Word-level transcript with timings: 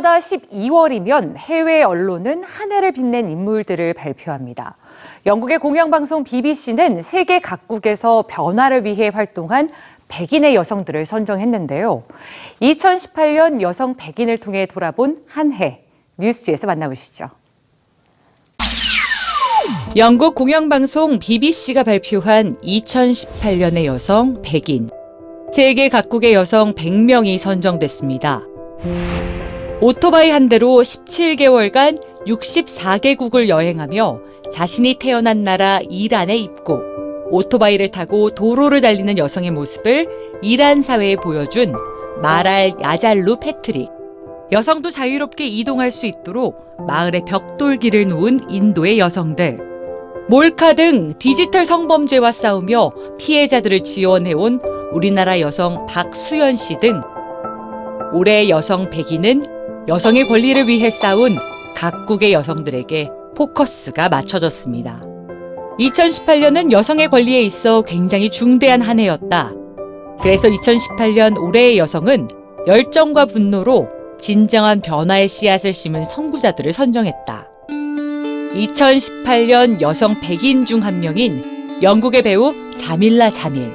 해마다 0.00 0.18
12월이면 0.18 1.36
해외 1.36 1.82
언론은 1.82 2.42
한 2.42 2.72
해를 2.72 2.92
빛낸 2.92 3.30
인물들을 3.30 3.94
발표합니다. 3.94 4.76
영국의 5.26 5.58
공영방송 5.58 6.24
BBC는 6.24 7.02
세계 7.02 7.38
각국에서 7.38 8.24
변화를 8.28 8.84
위해 8.84 9.10
활동한 9.12 9.68
백인의 10.08 10.54
여성들을 10.54 11.06
선정했는데요. 11.06 12.02
2018년 12.62 13.60
여성 13.60 13.94
백인을 13.94 14.38
통해 14.38 14.66
돌아본 14.66 15.22
한 15.28 15.52
해, 15.52 15.82
뉴스지에서 16.18 16.66
만나보시죠. 16.66 17.28
영국 19.96 20.34
공영방송 20.34 21.18
BBC가 21.18 21.84
발표한 21.84 22.56
2018년의 22.58 23.84
여성 23.84 24.42
100인. 24.42 24.90
세계 25.52 25.88
각국의 25.88 26.32
여성 26.32 26.70
100명이 26.70 27.38
선정됐습니다. 27.38 28.42
오토바이 29.82 30.28
한 30.30 30.50
대로 30.50 30.68
17개월간 30.82 32.26
64개국을 32.26 33.48
여행하며 33.48 34.20
자신이 34.52 34.94
태어난 34.94 35.42
나라 35.42 35.80
이란에 35.88 36.36
입고 36.36 36.82
오토바이를 37.30 37.88
타고 37.88 38.30
도로를 38.30 38.82
달리는 38.82 39.16
여성의 39.16 39.52
모습을 39.52 40.06
이란 40.42 40.82
사회에 40.82 41.16
보여준 41.16 41.72
마랄 42.20 42.74
야잘루 42.82 43.38
패트릭. 43.40 43.88
여성도 44.52 44.90
자유롭게 44.90 45.46
이동할 45.46 45.90
수 45.90 46.04
있도록 46.04 46.76
마을에 46.86 47.22
벽돌기를 47.26 48.08
놓은 48.08 48.40
인도의 48.50 48.98
여성들. 48.98 49.60
몰카 50.28 50.74
등 50.74 51.14
디지털 51.18 51.64
성범죄와 51.64 52.32
싸우며 52.32 52.90
피해자들을 53.18 53.80
지원해온 53.80 54.60
우리나라 54.92 55.40
여성 55.40 55.86
박수연 55.86 56.56
씨 56.56 56.78
등 56.78 57.00
올해 58.12 58.48
여성 58.48 58.90
100위는 58.90 59.59
여성의 59.88 60.28
권리를 60.28 60.68
위해 60.68 60.90
싸운 60.90 61.36
각국의 61.76 62.32
여성들에게 62.32 63.10
포커스가 63.36 64.08
맞춰졌습니다. 64.08 65.02
2018년은 65.78 66.72
여성의 66.72 67.08
권리에 67.08 67.40
있어 67.42 67.82
굉장히 67.82 68.30
중대한 68.30 68.82
한 68.82 69.00
해였다. 69.00 69.52
그래서 70.20 70.48
2018년 70.48 71.40
올해의 71.40 71.78
여성은 71.78 72.28
열정과 72.66 73.26
분노로 73.26 73.88
진정한 74.20 74.80
변화의 74.82 75.28
씨앗을 75.28 75.72
심은 75.72 76.04
선구자들을 76.04 76.72
선정했다. 76.74 77.48
2018년 78.54 79.80
여성 79.80 80.20
100인 80.20 80.66
중 80.66 80.82
한 80.82 81.00
명인 81.00 81.78
영국의 81.82 82.22
배우 82.22 82.52
자밀라 82.76 83.30
자밀. 83.30 83.72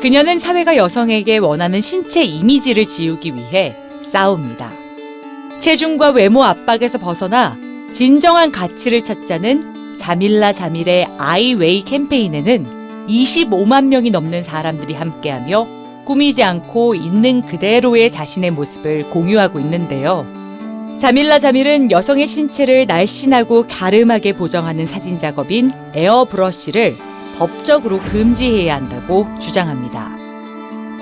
그녀는 0.00 0.38
사회가 0.38 0.76
여성에게 0.78 1.38
원하는 1.38 1.80
신체 1.82 2.24
이미지를 2.24 2.86
지우기 2.86 3.34
위해 3.34 3.74
싸웁니다. 4.02 4.81
체중과 5.62 6.10
외모 6.10 6.42
압박에서 6.42 6.98
벗어나 6.98 7.56
진정한 7.92 8.50
가치를 8.50 9.00
찾자는 9.00 9.96
자밀라 9.96 10.50
자밀의 10.50 11.06
아이웨이 11.18 11.82
캠페인에는 11.82 13.06
25만 13.08 13.84
명이 13.84 14.10
넘는 14.10 14.42
사람들이 14.42 14.94
함께하며 14.94 16.04
꾸미지 16.04 16.42
않고 16.42 16.96
있는 16.96 17.42
그대로의 17.42 18.10
자신의 18.10 18.50
모습을 18.50 19.08
공유하고 19.10 19.60
있는데요. 19.60 20.26
자밀라 20.98 21.38
자밀은 21.38 21.92
여성의 21.92 22.26
신체를 22.26 22.86
날씬하고 22.88 23.68
가름하게 23.68 24.32
보정하는 24.32 24.84
사진 24.84 25.16
작업인 25.16 25.70
에어브러쉬를 25.94 26.98
법적으로 27.36 28.00
금지해야 28.00 28.74
한다고 28.74 29.28
주장합니다. 29.38 30.10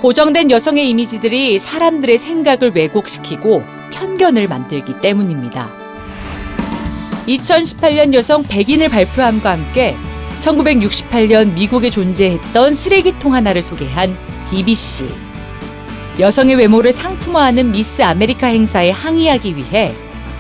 보정된 0.03 0.51
여성의 0.51 0.87
이미지들이 0.91 1.59
사람들의 1.59 2.19
생각을 2.19 2.73
왜곡시키고 2.75 3.80
편견을 4.01 4.49
만들기 4.49 5.01
때문입니다. 5.01 5.71
2018년 7.27 8.15
여성 8.15 8.43
100인을 8.43 8.91
발표함과 8.91 9.53
함께 9.53 9.95
1968년 10.41 11.53
미국에 11.53 11.91
존재했던 11.91 12.75
쓰레기통 12.75 13.35
하나를 13.35 13.61
소개한 13.61 14.17
BBC. 14.51 15.07
여성의 16.19 16.57
외모를 16.57 16.93
상품화하는 16.93 17.73
미스 17.73 18.03
아메리카 18.03 18.47
행사에 18.47 18.91
항의하기 18.91 19.57
위해 19.57 19.93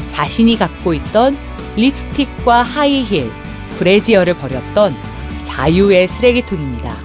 자신이 0.09 0.57
갖고 0.59 0.95
있던 0.95 1.37
립스틱과 1.77 2.63
하이힐, 2.63 3.31
브래지어를 3.79 4.35
버렸던 4.35 4.97
자유의 5.45 6.09
쓰레기통입니다. 6.09 6.97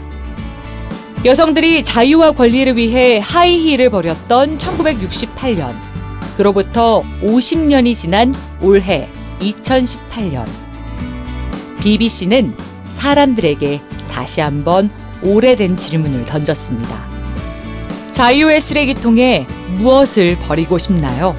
여성들이 1.25 1.83
자유와 1.83 2.31
권리를 2.31 2.77
위해 2.77 3.19
하이힐을 3.19 3.89
버렸던 3.89 4.57
1968년. 4.57 5.94
그로부터 6.37 7.01
50년이 7.21 7.95
지난 7.95 8.33
올해 8.61 9.09
2018년. 9.39 10.45
BBC는 11.81 12.55
사람들에게 12.95 13.81
다시 14.11 14.41
한번 14.41 14.89
오래된 15.23 15.77
질문을 15.77 16.25
던졌습니다. 16.25 17.05
자유의 18.11 18.61
쓰레기통에 18.61 19.45
무엇을 19.77 20.37
버리고 20.39 20.77
싶나요? 20.77 21.35